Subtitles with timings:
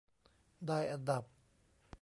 [0.67, 1.23] ได้อันดับ